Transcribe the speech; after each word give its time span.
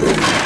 О, 0.00 0.41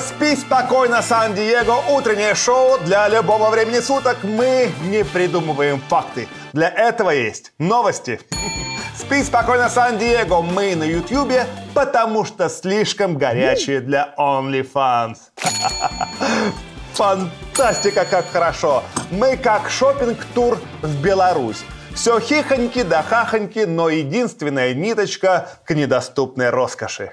«Спи 0.00 0.34
спокойно, 0.34 1.02
Сан-Диего» 1.02 1.74
утреннее 1.90 2.34
шоу 2.34 2.78
для 2.78 3.06
любого 3.08 3.50
времени 3.50 3.80
суток. 3.80 4.16
Мы 4.22 4.70
не 4.84 5.04
придумываем 5.04 5.78
факты. 5.88 6.26
Для 6.54 6.70
этого 6.70 7.10
есть 7.10 7.52
новости. 7.58 8.18
«Спи 8.98 9.22
спокойно, 9.22 9.68
Сан-Диего» 9.68 10.40
мы 10.40 10.74
на 10.74 10.84
Ютьюбе, 10.84 11.46
потому 11.74 12.24
что 12.24 12.48
слишком 12.48 13.18
горячие 13.18 13.80
для 13.80 14.14
OnlyFans. 14.16 15.16
Фантастика, 16.94 18.06
как 18.10 18.26
хорошо! 18.30 18.82
Мы 19.10 19.36
как 19.36 19.68
шопинг 19.68 20.24
тур 20.34 20.58
в 20.80 21.02
Беларусь. 21.02 21.62
Все 21.94 22.18
хихоньки 22.20 22.82
да 22.82 23.02
хахоньки, 23.02 23.60
но 23.60 23.88
единственная 23.88 24.74
ниточка 24.74 25.48
к 25.64 25.74
недоступной 25.74 26.50
роскоши. 26.50 27.12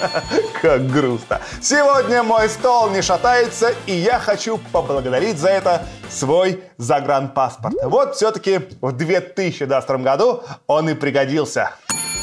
Как 0.62 0.86
грустно. 0.86 1.40
Сегодня 1.62 2.22
мой 2.22 2.48
стол 2.48 2.90
не 2.90 3.00
шатается, 3.00 3.72
и 3.86 3.92
я 3.92 4.18
хочу 4.18 4.58
поблагодарить 4.72 5.38
за 5.38 5.48
это 5.48 5.82
свой 6.10 6.62
загранпаспорт. 6.76 7.74
Вот 7.82 8.16
все-таки 8.16 8.60
в 8.80 8.92
2022 8.92 9.98
году 9.98 10.42
он 10.66 10.88
и 10.88 10.94
пригодился. 10.94 11.70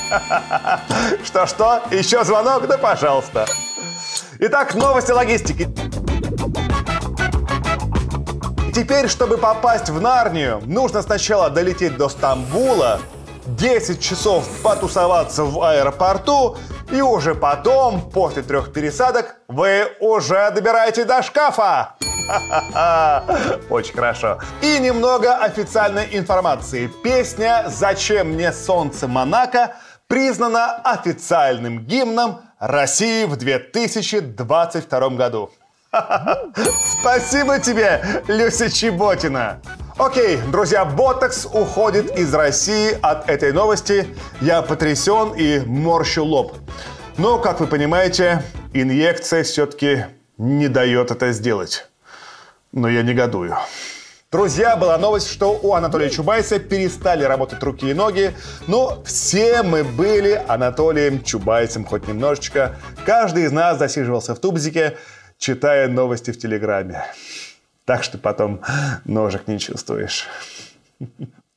Что-что? 1.24 1.82
Еще 1.92 2.24
звонок? 2.24 2.68
Да 2.68 2.78
пожалуйста. 2.78 3.46
Итак, 4.40 4.76
новости 4.76 5.12
логистики. 5.12 5.70
Теперь, 8.76 9.08
чтобы 9.08 9.38
попасть 9.38 9.90
в 9.90 10.02
Нарнию, 10.02 10.62
нужно 10.66 11.02
сначала 11.02 11.50
долететь 11.50 11.96
до 11.96 12.10
Стамбула, 12.10 13.00
10 13.46 14.02
часов 14.02 14.46
потусоваться 14.64 15.46
в 15.46 15.64
аэропорту, 15.64 16.58
и 16.92 17.00
уже 17.00 17.36
потом, 17.36 18.12
после 18.12 18.42
трех 18.42 18.74
пересадок, 18.74 19.38
вы 19.48 19.88
уже 20.02 20.52
добираете 20.52 21.06
до 21.06 21.24
шкафа. 21.24 21.96
Очень 23.70 23.94
хорошо. 23.94 24.40
И 24.62 24.78
немного 24.80 25.38
официальной 25.38 26.10
информации. 26.12 26.92
Песня 27.02 27.64
«Зачем 27.68 28.34
мне 28.34 28.52
солнце 28.52 29.08
Монако» 29.08 29.78
признана 30.08 30.82
официальным 30.84 31.86
гимном 31.86 32.42
России 32.60 33.24
в 33.24 33.38
2022 33.38 35.10
году. 35.12 35.50
Спасибо 37.00 37.60
тебе, 37.60 38.02
Люся 38.28 38.70
Чеботина. 38.70 39.62
Окей, 39.98 40.38
друзья, 40.52 40.84
Ботокс 40.84 41.46
уходит 41.46 42.18
из 42.18 42.34
России 42.34 42.98
от 43.02 43.30
этой 43.30 43.54
новости. 43.54 44.08
Я 44.42 44.62
потрясен 44.62 45.34
и 45.38 45.60
морщу 45.60 46.24
лоб. 46.24 46.54
Но, 47.18 47.40
как 47.40 47.62
вы 47.62 47.68
понимаете, 47.68 48.44
инъекция 48.74 49.44
все-таки 49.44 50.06
не 50.38 50.68
дает 50.68 51.12
это 51.12 51.32
сделать. 51.32 51.88
Но 52.74 52.90
я 52.90 53.04
негодую. 53.04 53.56
Друзья, 54.36 54.76
была 54.76 54.98
новость, 54.98 55.30
что 55.30 55.58
у 55.64 55.76
Анатолия 55.76 56.10
Чубайса 56.10 56.60
перестали 56.60 57.24
работать 57.24 57.64
руки 57.64 57.90
и 57.90 57.94
ноги, 57.94 58.36
но 58.68 59.02
все 59.06 59.64
мы 59.64 59.86
были 59.86 60.44
Анатолием 60.50 61.24
Чубайсом 61.24 61.86
хоть 61.86 62.10
немножечко. 62.10 62.76
Каждый 63.06 63.46
из 63.46 63.54
нас 63.54 63.78
засиживался 63.78 64.36
в 64.36 64.40
тубзике, 64.40 64.98
читая 65.38 65.88
новости 65.88 66.32
в 66.32 66.38
Телеграме. 66.38 67.06
Так 67.86 68.04
что 68.04 68.18
потом 68.18 68.62
ножек 69.06 69.48
не 69.48 69.60
чувствуешь. 69.60 70.28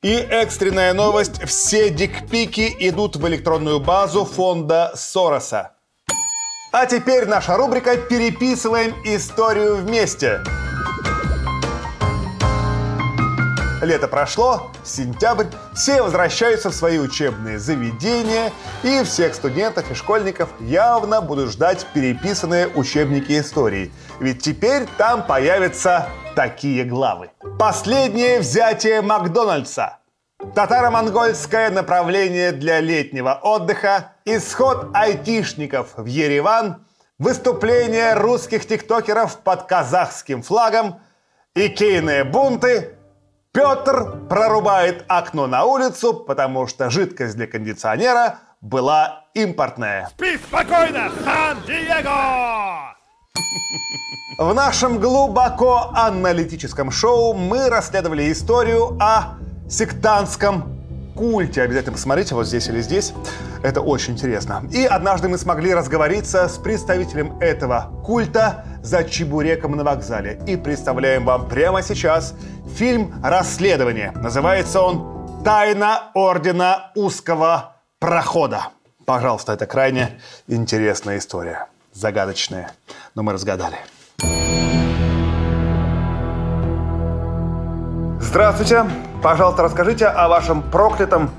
И 0.01 0.13
экстренная 0.13 0.93
новость. 0.93 1.43
Все 1.43 1.89
дикпики 1.89 2.73
идут 2.79 3.15
в 3.15 3.27
электронную 3.27 3.79
базу 3.79 4.25
фонда 4.25 4.91
Сороса. 4.95 5.71
А 6.71 6.85
теперь 6.85 7.25
наша 7.25 7.57
рубрика 7.57 7.97
«Переписываем 7.97 8.93
историю 9.03 9.77
вместе». 9.77 10.41
Лето 13.81 14.09
прошло, 14.09 14.71
сентябрь, 14.83 15.45
все 15.73 16.01
возвращаются 16.01 16.69
в 16.69 16.75
свои 16.75 16.99
учебные 16.99 17.59
заведения, 17.59 18.51
и 18.83 19.03
всех 19.03 19.33
студентов 19.33 19.89
и 19.89 19.93
школьников 19.93 20.49
явно 20.59 21.21
будут 21.21 21.51
ждать 21.51 21.85
переписанные 21.93 22.67
учебники 22.67 23.39
истории. 23.39 23.91
Ведь 24.19 24.41
теперь 24.41 24.85
там 24.97 25.25
появятся 25.25 26.09
такие 26.35 26.83
главы. 26.83 27.31
Последнее 27.57 28.39
взятие 28.39 29.01
Макдональдса. 29.01 29.99
Татаро-монгольское 30.55 31.69
направление 31.69 32.51
для 32.51 32.81
летнего 32.81 33.39
отдыха, 33.41 34.13
исход 34.25 34.87
айтишников 34.93 35.93
в 35.95 36.05
Ереван, 36.05 36.85
выступление 37.17 38.13
русских 38.13 38.65
тиктокеров 38.65 39.37
под 39.37 39.63
казахским 39.63 40.41
флагом, 40.41 40.99
икейные 41.55 42.25
бунты– 42.25 42.95
Петр 43.51 44.27
прорубает 44.29 45.05
окно 45.07 45.47
на 45.47 45.65
улицу, 45.65 46.13
потому 46.13 46.67
что 46.67 46.91
жидкость 46.91 47.35
для 47.35 47.47
кондиционера 47.47 48.37
была 48.61 49.25
импортная. 49.33 50.07
Спи 50.11 50.37
спокойно, 50.37 51.09
Сан 51.23 51.57
Диего! 51.65 52.95
В 54.37 54.53
нашем 54.53 54.99
глубоко 54.99 55.91
аналитическом 55.95 56.91
шоу 56.91 57.33
мы 57.33 57.69
расследовали 57.69 58.31
историю 58.31 58.95
о 59.01 59.37
сектантском 59.67 61.11
культе. 61.17 61.63
Обязательно 61.63 61.93
посмотрите 61.93 62.35
вот 62.35 62.45
здесь 62.45 62.67
или 62.67 62.81
здесь. 62.81 63.13
Это 63.63 63.81
очень 63.81 64.13
интересно. 64.13 64.63
И 64.71 64.85
однажды 64.85 65.27
мы 65.27 65.39
смогли 65.39 65.73
разговориться 65.73 66.47
с 66.47 66.59
представителем 66.59 67.39
этого 67.39 67.91
культа 68.05 68.63
за 68.81 69.03
чебуреком 69.03 69.75
на 69.75 69.83
вокзале. 69.83 70.41
И 70.47 70.57
представляем 70.57 71.25
вам 71.25 71.47
прямо 71.47 71.81
сейчас 71.81 72.35
фильм 72.75 73.13
«Расследование». 73.23 74.11
Называется 74.11 74.81
он 74.81 75.43
«Тайна 75.43 76.11
Ордена 76.13 76.91
Узкого 76.95 77.75
Прохода». 77.99 78.69
Пожалуйста, 79.05 79.53
это 79.53 79.65
крайне 79.65 80.19
интересная 80.47 81.17
история. 81.17 81.67
Загадочная, 81.93 82.71
но 83.15 83.23
мы 83.23 83.33
разгадали. 83.33 83.77
Здравствуйте. 88.19 88.85
Пожалуйста, 89.23 89.63
расскажите 89.63 90.05
о 90.05 90.27
вашем 90.27 90.61
проклятом 90.61 91.31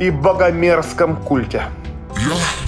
и 0.00 0.10
богомерзком 0.10 1.16
культе. 1.22 1.64
Я 2.16 2.63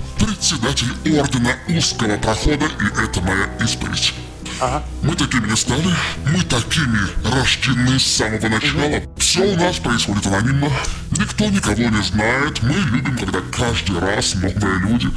председатель 0.47 1.19
Ордена 1.19 1.57
Узкого 1.69 2.17
Прохода, 2.19 2.67
и 2.67 3.05
это 3.05 3.21
моя 3.21 3.49
исповедь. 3.65 4.15
Ага. 4.61 4.85
Мы 5.03 5.17
такими 5.17 5.49
не 5.49 5.57
стали, 5.57 5.93
мы 6.27 6.43
такими 6.45 6.99
рождены 7.35 7.99
с 7.99 8.05
самого 8.05 8.49
начала. 8.49 9.03
Все 9.27 9.43
у 9.43 9.57
нас 9.57 9.77
происходит 9.79 10.25
анонимно, 10.29 10.71
никто 11.11 11.47
никого 11.47 11.75
не 11.75 12.03
знает, 12.03 12.63
мы 12.63 12.75
любим, 12.75 13.19
когда 13.19 13.41
каждый 13.51 13.99
раз 13.99 14.37
новые 14.37 14.79
люди. 14.79 15.09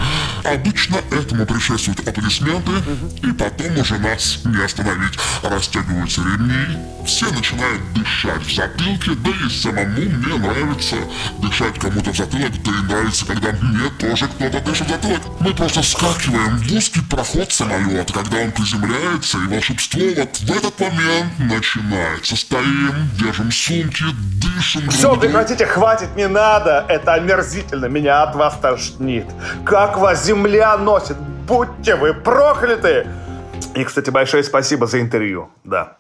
Обычно 0.43 0.95
этому 1.11 1.45
предшествуют 1.45 2.07
аплодисменты, 2.07 2.71
и 3.21 3.31
потом 3.31 3.77
уже 3.77 3.99
нас 3.99 4.39
не 4.45 4.65
остановить. 4.65 5.13
Растягиваются 5.43 6.21
ремни, 6.21 6.79
все 7.05 7.29
начинают 7.31 7.93
дышать 7.93 8.41
в 8.41 8.51
затылке, 8.51 9.11
да 9.11 9.29
и 9.29 9.49
самому 9.49 10.01
мне 10.01 10.37
нравится 10.39 10.95
дышать 11.37 11.77
кому-то 11.77 12.11
в 12.11 12.17
затылок, 12.17 12.63
да 12.63 12.71
и 12.71 12.81
нравится, 12.91 13.25
когда 13.27 13.51
мне 13.61 13.89
тоже 13.99 14.27
кто-то 14.27 14.59
дышит 14.61 14.87
в 14.87 14.89
затылок. 14.89 15.21
Мы 15.39 15.53
просто 15.53 15.83
скакиваем 15.83 16.57
в 16.57 16.73
узкий 16.73 17.01
проход 17.01 17.53
самолета, 17.53 18.11
когда 18.11 18.39
он 18.39 18.51
приземляется, 18.53 19.37
и 19.37 19.47
волшебство 19.47 20.01
вот 20.17 20.35
в 20.35 20.51
этот 20.51 20.79
момент 20.79 21.37
начинается. 21.37 22.35
Стоим, 22.35 23.09
держим 23.19 23.51
сумки, 23.51 23.98
дышим. 24.41 24.89
Все, 24.89 25.15
прекратите, 25.15 25.65
хватит, 25.65 26.15
не 26.15 26.27
надо. 26.27 26.85
Это 26.87 27.13
омерзительно, 27.13 27.85
меня 27.85 28.23
от 28.23 28.35
вас 28.35 28.55
тошнит. 28.61 29.25
Как 29.65 29.97
вас 29.97 30.23
земля 30.25 30.77
носит, 30.77 31.17
будьте 31.17 31.95
вы 31.95 32.13
прокляты. 32.13 33.07
И, 33.75 33.83
кстати, 33.83 34.09
большое 34.09 34.43
спасибо 34.43 34.87
за 34.87 35.01
интервью. 35.01 35.49
Да. 35.63 35.97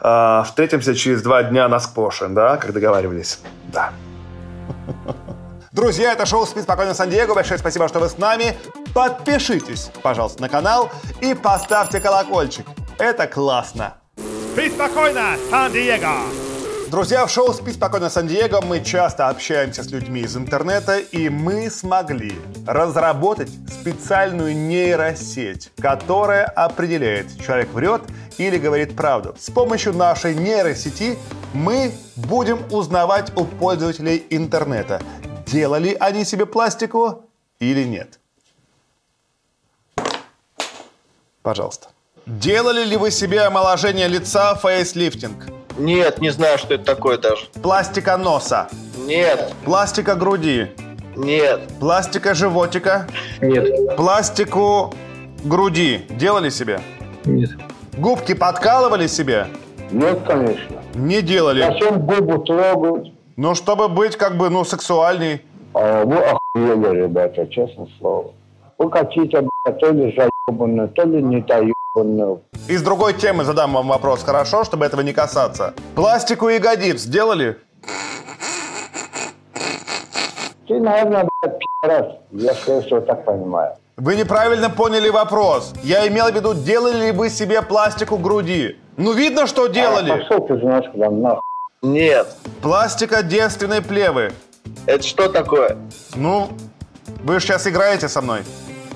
А, 0.00 0.42
встретимся 0.44 0.94
через 0.94 1.22
два 1.22 1.42
дня 1.42 1.68
на 1.68 1.78
сквоше, 1.78 2.28
да, 2.28 2.56
как 2.56 2.72
договаривались. 2.72 3.40
Да. 3.72 3.90
Друзья, 5.72 6.12
это 6.12 6.26
шоу 6.26 6.44
«Спит 6.44 6.64
спокойно 6.64 6.92
Сан-Диего». 6.92 7.34
Большое 7.34 7.58
спасибо, 7.58 7.88
что 7.88 8.00
вы 8.00 8.08
с 8.08 8.18
нами. 8.18 8.56
Подпишитесь, 8.92 9.90
пожалуйста, 10.02 10.42
на 10.42 10.48
канал 10.48 10.90
и 11.20 11.34
поставьте 11.34 11.98
колокольчик. 12.00 12.66
Это 12.98 13.26
классно. 13.26 13.94
Спи 14.52 14.68
спокойно, 14.68 15.36
Сан-Диего! 15.50 16.51
Друзья, 16.92 17.24
в 17.24 17.30
шоу 17.30 17.54
«Спи 17.54 17.72
спокойно, 17.72 18.10
Сан-Диего» 18.10 18.60
мы 18.60 18.84
часто 18.84 19.30
общаемся 19.30 19.82
с 19.82 19.90
людьми 19.90 20.20
из 20.20 20.36
интернета, 20.36 20.98
и 20.98 21.30
мы 21.30 21.70
смогли 21.70 22.34
разработать 22.66 23.48
специальную 23.48 24.54
нейросеть, 24.54 25.72
которая 25.80 26.44
определяет, 26.44 27.28
человек 27.42 27.70
врет 27.70 28.02
или 28.36 28.58
говорит 28.58 28.94
правду. 28.94 29.34
С 29.38 29.48
помощью 29.50 29.94
нашей 29.94 30.34
нейросети 30.34 31.18
мы 31.54 31.94
будем 32.14 32.58
узнавать 32.70 33.34
у 33.38 33.46
пользователей 33.46 34.26
интернета, 34.28 35.00
делали 35.46 35.96
они 35.98 36.26
себе 36.26 36.44
пластику 36.44 37.24
или 37.58 37.84
нет. 37.84 38.20
Пожалуйста. 41.40 41.88
Делали 42.26 42.84
ли 42.84 42.98
вы 42.98 43.10
себе 43.10 43.40
омоложение 43.40 44.08
лица, 44.08 44.54
фейслифтинг? 44.56 45.61
Нет, 45.78 46.20
не 46.20 46.30
знаю, 46.30 46.58
что 46.58 46.74
это 46.74 46.84
такое 46.84 47.18
даже. 47.18 47.46
Пластика 47.62 48.16
носа? 48.16 48.68
Нет, 49.06 49.52
Пластика 49.64 50.14
груди? 50.14 50.68
нет, 51.16 51.60
Пластика 51.80 52.34
животика? 52.34 53.06
Нет. 53.40 53.96
Пластику 53.96 54.92
груди 55.44 56.02
делали 56.10 56.50
себе? 56.50 56.80
Нет. 57.24 57.50
Губки 57.98 58.34
подкалывали 58.34 59.06
себе? 59.06 59.46
Нет, 59.90 60.20
конечно. 60.26 60.82
Не 60.94 61.20
делали. 61.22 61.60
Зачем 61.62 62.00
губы 62.06 62.38
трогать? 62.44 63.12
Ну, 63.36 63.54
чтобы 63.54 63.88
быть 63.88 64.16
как 64.16 64.36
бы, 64.36 64.48
ну, 64.50 64.64
сексуальней. 64.64 65.42
А 65.74 66.04
вы 66.04 66.16
охуели, 66.16 67.02
ребята, 67.02 67.46
честное 67.46 67.88
слово. 67.98 68.32
Вы 68.78 68.90
какие-то, 68.90 69.48
то 69.80 69.90
ли 69.90 70.14
заебанные, 70.48 70.88
то 70.88 71.04
ли 71.04 71.22
не 71.22 71.42
доебанные. 72.02 72.38
Из 72.68 72.82
другой 72.82 73.14
темы 73.14 73.44
задам 73.44 73.72
вам 73.74 73.88
вопрос, 73.88 74.22
хорошо, 74.22 74.64
чтобы 74.64 74.84
этого 74.86 75.00
не 75.02 75.12
касаться. 75.12 75.74
Пластику 75.94 76.48
ягодиц 76.48 77.04
делали? 77.04 77.58
Ты, 80.68 80.80
наверное, 80.80 81.28
блядь, 81.42 81.58
пи***раз. 81.58 82.06
Я, 82.32 82.54
скорее 82.54 82.82
всего, 82.82 83.00
так 83.00 83.24
понимаю. 83.24 83.74
Вы 83.96 84.16
неправильно 84.16 84.70
поняли 84.70 85.10
вопрос. 85.10 85.74
Я 85.82 86.06
имел 86.08 86.30
в 86.30 86.34
виду, 86.34 86.54
делали 86.54 87.06
ли 87.06 87.12
вы 87.12 87.28
себе 87.28 87.60
пластику 87.62 88.16
груди? 88.16 88.78
Ну, 88.96 89.12
видно, 89.12 89.46
что 89.46 89.64
А, 89.64 89.68
делали. 89.68 90.10
пошел 90.10 90.46
ты 90.46 90.58
знаешь 90.58 90.86
куда, 90.92 91.10
нахуй. 91.10 91.40
нет. 91.82 92.26
Пластика 92.62 93.22
девственной 93.22 93.82
плевы. 93.82 94.32
Это 94.86 95.02
что 95.02 95.28
такое? 95.28 95.76
Ну, 96.14 96.48
вы 97.24 97.34
же 97.40 97.46
сейчас 97.46 97.66
играете 97.66 98.08
со 98.08 98.22
мной. 98.22 98.42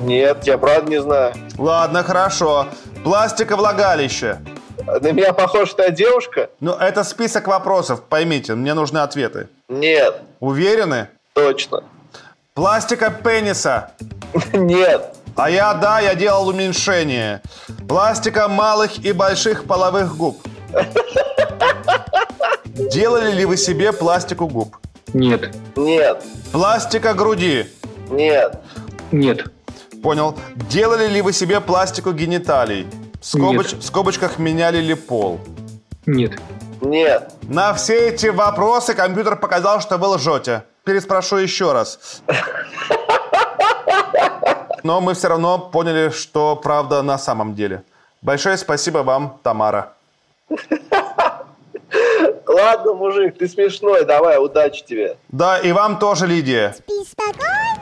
Нет, 0.01 0.45
я 0.47 0.57
правда 0.59 0.91
не 0.91 1.01
знаю. 1.03 1.35
Ладно, 1.59 2.03
хорошо. 2.03 2.67
Пластика 3.11 3.55
влагалища. 3.57 4.41
На 4.85 5.13
меня 5.13 5.33
похож 5.33 5.73
та 5.75 5.91
девушка? 5.91 6.51
Ну, 6.59 6.73
это 6.73 7.05
список 7.05 7.47
вопросов, 7.47 8.03
поймите, 8.03 8.57
мне 8.57 8.75
нужны 8.75 8.99
ответы. 8.99 9.47
Нет, 9.69 10.23
Уверены? 10.41 11.07
точно. 11.33 11.85
Пластика 12.55 13.11
пениса. 13.11 13.93
Нет, 14.53 15.15
А 15.37 15.49
я, 15.49 15.75
да, 15.75 16.01
я 16.01 16.17
делал 16.17 16.49
уменьшение. 16.49 17.43
Пластика 17.89 18.49
малых 18.49 18.99
и 19.05 19.13
больших 19.13 19.67
половых 19.67 20.17
губ. 20.17 20.39
Делали 22.67 23.31
ли 23.31 23.45
вы 23.45 23.57
себе 23.57 23.93
пластику 23.93 24.49
губ? 24.49 24.79
Нет. 25.15 25.55
нет, 25.77 26.25
Пластика 26.51 27.15
груди. 27.15 27.67
нет, 28.11 28.61
Нет. 29.13 29.45
Понял. 30.07 30.37
Делали 30.71 31.09
ли 31.09 31.21
вы 31.21 31.33
себе 31.33 31.61
пластику 31.61 32.13
гениталий? 32.13 32.87
В, 33.21 33.25
скобоч- 33.25 33.77
в 33.77 33.83
скобочках 33.83 34.39
меняли 34.39 34.79
ли 34.79 34.95
пол? 34.95 35.41
Нет. 36.07 36.39
нет. 36.81 37.33
На 37.43 37.75
все 37.75 38.11
эти 38.11 38.29
вопросы 38.29 38.95
компьютер 38.95 39.35
показал, 39.35 39.81
что 39.81 39.99
вы 39.99 40.07
лжете. 40.07 40.63
Переспрошу 40.85 41.39
еще 41.39 41.73
раз. 41.73 42.23
Но 44.85 45.01
мы 45.01 45.15
все 45.15 45.27
равно 45.27 45.59
поняли, 45.59 46.11
что 46.11 46.55
правда 46.55 47.03
на 47.03 47.19
самом 47.19 47.57
деле. 47.57 47.83
Большое 48.23 48.57
спасибо 48.59 48.99
вам, 48.99 49.41
Тамара. 49.43 49.95
Ладно, 52.47 52.95
мужик, 52.95 53.39
ты 53.39 53.49
смешной, 53.49 54.05
давай, 54.05 54.39
удачи 54.39 54.85
тебе. 54.85 55.17
Да, 55.31 55.59
и 55.59 55.73
вам 55.73 55.99
тоже, 55.99 56.29
Лидия. 56.29 56.77
Спи 56.79 56.95
спокойно! 57.05 57.76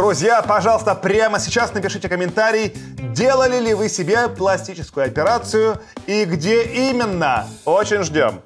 Друзья, 0.00 0.40
пожалуйста, 0.40 0.94
прямо 0.94 1.38
сейчас 1.38 1.74
напишите 1.74 2.08
комментарий, 2.08 2.72
делали 3.12 3.60
ли 3.60 3.74
вы 3.74 3.90
себе 3.90 4.28
пластическую 4.28 5.04
операцию 5.04 5.78
и 6.06 6.24
где 6.24 6.62
именно. 6.62 7.46
Очень 7.66 8.02
ждем. 8.02 8.40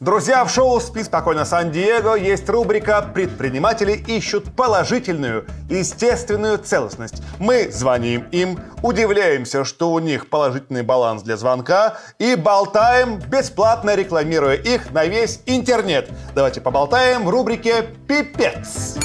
Друзья, 0.00 0.44
в 0.44 0.50
шоу 0.50 0.80
«Спи 0.80 1.04
спокойно, 1.04 1.44
Сан-Диего» 1.44 2.16
есть 2.16 2.48
рубрика 2.48 3.02
«Предприниматели 3.02 3.92
ищут 3.92 4.56
положительную, 4.56 5.46
естественную 5.68 6.58
целостность». 6.58 7.22
Мы 7.38 7.70
звоним 7.70 8.26
им, 8.32 8.58
удивляемся, 8.82 9.64
что 9.64 9.92
у 9.92 10.00
них 10.00 10.28
положительный 10.28 10.82
баланс 10.82 11.22
для 11.22 11.36
звонка 11.36 11.98
и 12.18 12.34
болтаем, 12.34 13.20
бесплатно 13.20 13.94
рекламируя 13.94 14.54
их 14.56 14.90
на 14.90 15.04
весь 15.04 15.40
интернет. 15.46 16.10
Давайте 16.34 16.60
поболтаем 16.60 17.26
в 17.26 17.28
рубрике 17.28 17.84
«Пипец». 18.08 18.96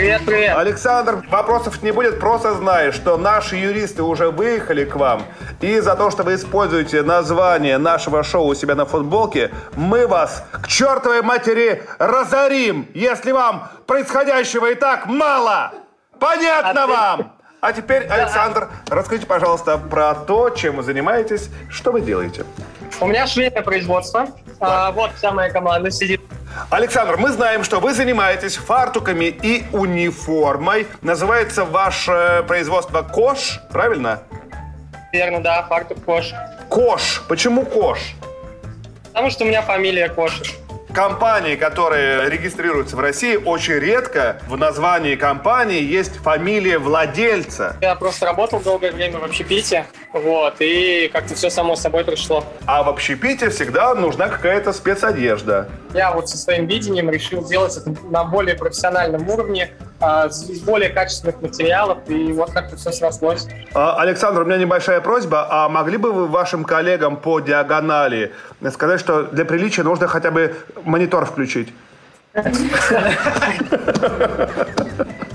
Привет, 0.00 0.22
привет. 0.24 0.56
Александр, 0.56 1.22
вопросов 1.28 1.82
не 1.82 1.92
будет, 1.92 2.20
просто 2.20 2.54
знай, 2.54 2.90
что 2.90 3.18
наши 3.18 3.56
юристы 3.56 4.02
уже 4.02 4.30
выехали 4.30 4.86
к 4.86 4.96
вам. 4.96 5.24
И 5.60 5.78
за 5.80 5.94
то, 5.94 6.10
что 6.10 6.22
вы 6.22 6.36
используете 6.36 7.02
название 7.02 7.76
нашего 7.76 8.22
шоу 8.22 8.46
у 8.46 8.54
себя 8.54 8.74
на 8.74 8.86
футболке, 8.86 9.50
мы 9.76 10.06
вас 10.06 10.42
к 10.52 10.68
чертовой 10.68 11.20
матери 11.20 11.82
разорим, 11.98 12.88
если 12.94 13.32
вам 13.32 13.68
происходящего 13.86 14.70
и 14.70 14.74
так 14.74 15.04
мало. 15.04 15.72
Понятно 16.18 16.84
А 16.84 16.86
ты- 16.86 16.92
вам? 16.92 17.32
А 17.60 17.72
теперь, 17.74 18.06
Александр, 18.06 18.70
расскажите, 18.88 19.26
пожалуйста, 19.26 19.76
про 19.76 20.14
то, 20.14 20.48
чем 20.48 20.76
вы 20.76 20.82
занимаетесь, 20.82 21.50
что 21.68 21.92
вы 21.92 22.00
делаете. 22.00 22.46
У 23.02 23.06
меня 23.06 23.26
швейное 23.26 23.60
производство. 23.60 24.28
А, 24.60 24.92
вот 24.92 25.10
вся 25.18 25.30
моя 25.30 25.50
команда 25.50 25.90
сидит. 25.90 26.22
Александр, 26.70 27.16
мы 27.16 27.30
знаем, 27.30 27.64
что 27.64 27.80
вы 27.80 27.92
занимаетесь 27.92 28.56
фартуками 28.56 29.24
и 29.24 29.64
униформой. 29.72 30.86
Называется 31.02 31.64
ваше 31.64 32.44
производство 32.46 33.02
КОШ, 33.02 33.58
правильно? 33.72 34.22
Верно, 35.12 35.40
да, 35.40 35.64
фартук 35.64 36.04
Кош. 36.04 36.32
КОШ. 36.68 37.24
Почему 37.26 37.66
КОШ? 37.66 38.14
Потому 39.08 39.30
что 39.30 39.44
у 39.44 39.48
меня 39.48 39.62
фамилия 39.62 40.08
Кошек. 40.08 40.46
Компании, 40.92 41.54
которые 41.56 42.28
регистрируются 42.28 42.96
в 42.96 43.00
России, 43.00 43.36
очень 43.36 43.74
редко 43.74 44.40
в 44.48 44.56
названии 44.56 45.14
компании 45.14 45.82
есть 45.82 46.16
фамилия 46.16 46.78
владельца. 46.78 47.76
Я 47.80 47.94
просто 47.94 48.26
работал 48.26 48.60
долгое 48.60 48.90
время 48.90 49.18
в 49.18 49.24
общепите, 49.24 49.86
вот, 50.12 50.56
и 50.60 51.08
как-то 51.12 51.34
все 51.34 51.48
само 51.48 51.76
собой 51.76 52.04
пришло. 52.04 52.44
А 52.66 52.82
в 52.82 52.88
общепите 52.88 53.50
всегда 53.50 53.94
нужна 53.94 54.28
какая-то 54.28 54.72
спецодежда. 54.72 55.68
Я 55.94 56.12
вот 56.12 56.28
со 56.28 56.36
своим 56.36 56.66
видением 56.66 57.10
решил 57.10 57.44
сделать 57.44 57.76
это 57.76 57.94
на 58.08 58.24
более 58.24 58.56
профессиональном 58.56 59.28
уровне, 59.28 59.72
из 60.00 60.60
более 60.60 60.90
качественных 60.90 61.42
материалов, 61.42 61.98
и 62.08 62.32
вот 62.32 62.50
как-то 62.52 62.76
все 62.76 62.90
срослось. 62.90 63.46
А, 63.74 64.00
Александр, 64.00 64.42
у 64.42 64.44
меня 64.44 64.56
небольшая 64.56 65.00
просьба. 65.00 65.46
А 65.50 65.68
могли 65.68 65.98
бы 65.98 66.12
вы 66.12 66.26
вашим 66.26 66.64
коллегам 66.64 67.16
по 67.16 67.40
диагонали 67.40 68.32
сказать, 68.70 69.00
что 69.00 69.24
для 69.24 69.44
приличия 69.44 69.82
нужно 69.82 70.08
хотя 70.08 70.30
бы 70.30 70.56
монитор 70.84 71.26
включить? 71.26 71.72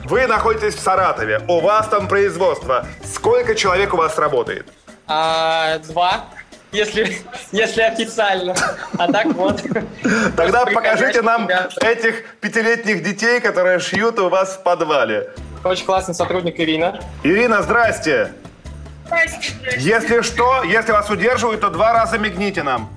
Вы 0.06 0.28
находитесь 0.28 0.76
в 0.76 0.80
Саратове, 0.80 1.42
у 1.48 1.60
вас 1.60 1.88
там 1.88 2.08
производство. 2.08 2.86
Сколько 3.04 3.56
человек 3.56 3.94
у 3.94 3.98
вас 3.98 4.18
работает? 4.20 4.68
А, 5.08 5.80
два, 5.80 6.26
если, 6.75 7.17
если 7.51 7.82
официально. 7.82 8.55
А 8.98 9.12
так 9.12 9.27
вот. 9.34 9.63
Тогда 10.36 10.65
покажите 10.65 11.22
нам 11.22 11.50
этих 11.82 12.25
пятилетних 12.41 13.03
детей, 13.03 13.39
которые 13.39 13.79
шьют 13.79 14.20
у 14.20 14.29
вас 14.29 14.55
в 14.55 14.63
подвале. 14.63 15.29
Очень 15.63 15.86
классный 15.86 16.13
сотрудник 16.13 16.60
Ирина. 16.60 17.00
Ирина, 17.24 17.62
здрасте. 17.62 18.34
Если 19.77 20.22
что, 20.22 20.63
если 20.63 20.91
вас 20.91 21.10
удерживают, 21.10 21.62
то 21.62 21.70
два 21.70 21.94
раза 21.94 22.17
мигните 22.17 22.63
нам. 22.63 22.89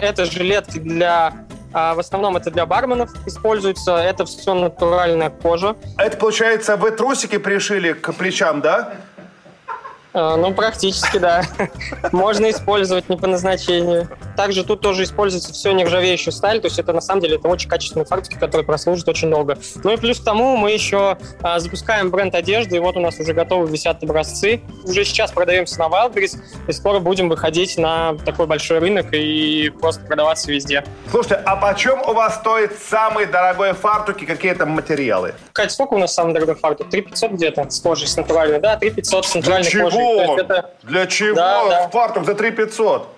Это 0.00 0.24
жилетки 0.26 0.78
для... 0.78 1.32
а, 1.72 1.94
в 1.94 1.98
основном 1.98 2.36
это 2.36 2.50
для 2.50 2.66
барменов 2.66 3.10
используется. 3.26 3.96
Это 3.96 4.24
все 4.26 4.54
натуральная 4.54 5.30
кожа. 5.30 5.76
Это 5.96 6.16
получается, 6.16 6.76
вы 6.76 6.90
трусики 6.90 7.38
пришили 7.38 7.92
к 7.92 8.12
плечам, 8.12 8.60
да? 8.60 8.92
А, 10.14 10.36
ну, 10.36 10.52
практически, 10.54 11.18
да. 11.18 11.42
Можно 12.12 12.50
использовать 12.50 13.08
не 13.08 13.16
по 13.16 13.26
назначению. 13.26 14.08
Также 14.36 14.64
тут 14.64 14.80
тоже 14.80 15.04
используется 15.04 15.52
все 15.52 15.72
нержавеющая 15.72 16.32
сталь, 16.32 16.60
то 16.60 16.68
есть 16.68 16.78
это 16.78 16.92
на 16.92 17.00
самом 17.00 17.22
деле 17.22 17.36
это 17.36 17.48
очень 17.48 17.68
качественные 17.68 18.06
фартуки, 18.06 18.36
которые 18.36 18.64
прослужат 18.64 19.08
очень 19.08 19.30
долго. 19.30 19.58
Ну 19.82 19.92
и 19.92 19.96
плюс 19.96 20.20
к 20.20 20.24
тому 20.24 20.56
мы 20.56 20.70
еще 20.72 21.18
а, 21.42 21.58
запускаем 21.58 22.10
бренд 22.10 22.34
одежды, 22.34 22.76
и 22.76 22.78
вот 22.78 22.96
у 22.96 23.00
нас 23.00 23.18
уже 23.18 23.32
готовы 23.32 23.68
висят 23.68 24.02
образцы. 24.02 24.62
Уже 24.84 25.04
сейчас 25.04 25.32
продаемся 25.32 25.78
на 25.80 25.88
Wildberries, 25.88 26.38
и 26.66 26.72
скоро 26.72 27.00
будем 27.00 27.28
выходить 27.28 27.76
на 27.76 28.16
такой 28.24 28.46
большой 28.46 28.78
рынок 28.78 29.12
и 29.12 29.70
просто 29.80 30.04
продаваться 30.04 30.50
везде. 30.50 30.84
Слушайте, 31.10 31.42
а 31.44 31.56
почем 31.56 32.00
у 32.00 32.12
вас 32.12 32.36
стоит 32.36 32.72
самый 32.78 33.26
дорогой 33.26 33.72
фартук 33.72 34.22
и 34.22 34.26
какие 34.26 34.54
там 34.54 34.70
материалы? 34.70 35.34
Кать, 35.52 35.72
сколько 35.72 35.94
у 35.94 35.98
нас 35.98 36.14
самый 36.14 36.32
дорогой 36.32 36.54
фартук? 36.54 36.90
3500 36.90 37.32
где-то 37.32 37.68
с 37.70 37.80
кожей, 37.80 38.06
с 38.06 38.16
натуральной, 38.16 38.60
да? 38.60 38.76
3500 38.76 39.26
с 39.26 39.34
натуральной 39.34 39.70
кожей. 39.70 39.97
Есть 40.00 40.38
это- 40.38 40.70
Для 40.82 41.06
чего 41.06 41.36
Да, 41.36 41.68
да. 41.68 41.88
фартук 41.88 42.24
за 42.24 42.34
3 42.34 42.50
500? 42.50 43.08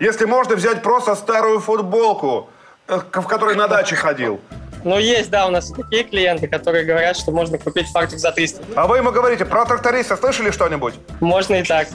Если 0.00 0.24
можно 0.24 0.56
взять 0.56 0.82
просто 0.82 1.14
старую 1.14 1.60
футболку, 1.60 2.48
э, 2.88 2.98
в 3.12 3.26
которой 3.26 3.54
на 3.56 3.68
даче 3.68 3.96
ходил. 3.96 4.40
Ну, 4.84 4.98
есть, 4.98 5.30
да, 5.30 5.46
у 5.46 5.50
нас 5.50 5.70
такие 5.70 6.04
клиенты, 6.04 6.46
которые 6.46 6.84
говорят, 6.84 7.16
что 7.16 7.30
можно 7.32 7.56
купить 7.58 7.88
фартук 7.90 8.18
за 8.18 8.32
300. 8.32 8.62
А 8.76 8.86
вы 8.86 8.98
ему 8.98 9.12
говорите, 9.12 9.44
про 9.46 9.64
тракториста 9.64 10.16
слышали 10.16 10.50
что-нибудь? 10.50 10.94
Можно 11.20 11.54
и 11.54 11.62
так. 11.62 11.88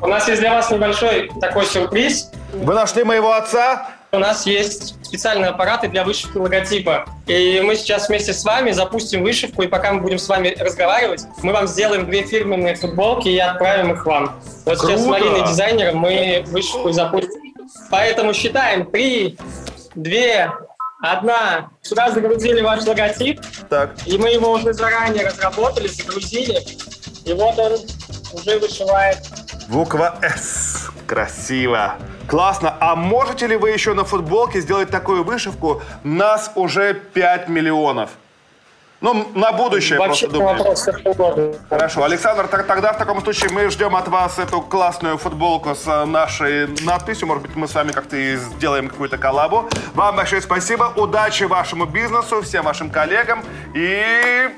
У 0.00 0.06
нас 0.06 0.26
есть 0.28 0.40
для 0.40 0.52
вас 0.54 0.70
небольшой 0.70 1.30
такой 1.40 1.66
сюрприз. 1.66 2.30
Вы 2.52 2.74
нашли 2.74 3.04
моего 3.04 3.32
отца? 3.32 3.88
У 4.12 4.18
нас 4.18 4.46
есть 4.46 4.94
специальные 5.06 5.50
аппараты 5.50 5.88
для 5.88 6.04
вышивки 6.04 6.36
логотипа. 6.36 7.06
И 7.26 7.60
мы 7.64 7.76
сейчас 7.76 8.08
вместе 8.08 8.32
с 8.32 8.44
вами 8.44 8.72
запустим 8.72 9.22
вышивку, 9.22 9.62
и 9.62 9.66
пока 9.66 9.92
мы 9.92 10.00
будем 10.00 10.18
с 10.18 10.28
вами 10.28 10.54
разговаривать, 10.58 11.24
мы 11.42 11.52
вам 11.52 11.66
сделаем 11.66 12.06
две 12.06 12.22
фирменные 12.22 12.74
футболки 12.74 13.28
и 13.28 13.38
отправим 13.38 13.92
их 13.92 14.04
вам. 14.04 14.40
Вот 14.64 14.78
сейчас 14.78 15.00
с 15.00 15.04
Круто! 15.04 15.08
Мариной 15.08 15.48
дизайнером 15.48 15.96
мы 15.98 16.44
вышивку 16.48 16.92
запустим. 16.92 17.54
Поэтому 17.90 18.34
считаем. 18.34 18.86
Три, 18.90 19.38
две, 19.94 20.50
одна. 21.00 21.70
Сюда 21.82 22.10
загрузили 22.10 22.60
ваш 22.60 22.84
логотип. 22.84 23.40
Так. 23.68 23.94
И 24.06 24.18
мы 24.18 24.30
его 24.30 24.52
уже 24.52 24.72
заранее 24.72 25.26
разработали, 25.26 25.88
загрузили. 25.88 26.60
И 27.24 27.32
вот 27.32 27.58
он 27.58 27.72
уже 28.32 28.58
вышивает. 28.58 29.18
Буква 29.68 30.18
С. 30.22 30.90
Красиво. 31.06 31.96
Классно. 32.28 32.76
А 32.80 32.96
можете 32.96 33.46
ли 33.46 33.56
вы 33.56 33.70
еще 33.70 33.94
на 33.94 34.04
футболке 34.04 34.60
сделать 34.60 34.90
такую 34.90 35.24
вышивку? 35.24 35.82
Нас 36.02 36.50
уже 36.54 36.94
5 36.94 37.48
миллионов. 37.48 38.10
Ну, 39.02 39.28
на 39.34 39.52
будущее 39.52 39.98
Вообще 39.98 40.26
просто 40.26 40.38
думаю. 40.38 41.54
Хорошо, 41.68 42.02
Александр, 42.04 42.48
так- 42.48 42.66
тогда 42.66 42.92
в 42.94 42.98
таком 42.98 43.20
случае 43.22 43.50
мы 43.50 43.68
ждем 43.70 43.94
от 43.94 44.08
вас 44.08 44.38
эту 44.38 44.62
классную 44.62 45.18
футболку 45.18 45.74
с 45.74 45.86
э, 45.86 46.06
нашей 46.06 46.66
надписью. 46.82 47.28
Может 47.28 47.42
быть, 47.42 47.56
мы 47.56 47.68
с 47.68 47.74
вами 47.74 47.92
как-то 47.92 48.16
и 48.16 48.36
сделаем 48.36 48.88
какую-то 48.88 49.18
коллабу. 49.18 49.68
Вам 49.94 50.16
большое 50.16 50.40
спасибо, 50.40 50.92
удачи 50.96 51.44
вашему 51.44 51.84
бизнесу, 51.84 52.40
всем 52.40 52.64
вашим 52.64 52.88
коллегам 52.90 53.44
и 53.74 54.48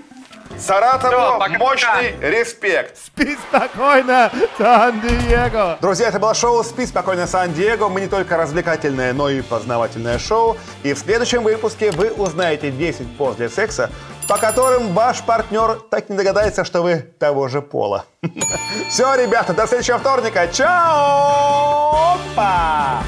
Саратову 0.60 1.40
Всё, 1.44 1.58
мощный 1.58 2.14
респект. 2.20 2.96
Спи 2.98 3.36
спокойно, 3.48 4.30
Сан-Диего. 4.56 5.78
Друзья, 5.80 6.08
это 6.08 6.18
было 6.18 6.34
шоу 6.34 6.64
«Спи 6.64 6.86
спокойно, 6.86 7.26
Сан-Диего». 7.26 7.88
Мы 7.88 8.00
не 8.00 8.08
только 8.08 8.36
развлекательное, 8.36 9.12
но 9.12 9.28
и 9.28 9.40
познавательное 9.40 10.18
шоу. 10.18 10.56
И 10.82 10.94
в 10.94 10.98
следующем 10.98 11.42
выпуске 11.42 11.90
вы 11.92 12.10
узнаете 12.10 12.70
10 12.70 13.16
после 13.16 13.48
секса, 13.48 13.90
по 14.26 14.36
которым 14.36 14.92
ваш 14.94 15.22
партнер 15.22 15.80
так 15.90 16.08
не 16.08 16.16
догадается, 16.16 16.64
что 16.64 16.82
вы 16.82 16.98
того 17.18 17.48
же 17.48 17.62
пола. 17.62 18.04
Все, 18.90 19.14
ребята, 19.14 19.54
до 19.54 19.66
следующего 19.66 19.98
вторника. 19.98 20.48
Чао! 20.48 22.18
Па! 22.34 23.02